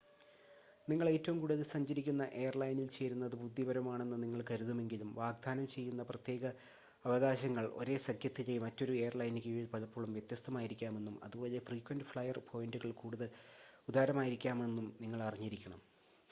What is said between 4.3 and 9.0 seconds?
കരുതുമെങ്കിലും വാഗ്‌ദാനം ചെയ്യുന്ന പ്രത്യേക അവകാശങ്ങൾ ഒരേ സഖ്യത്തിലെ മറ്റൊരു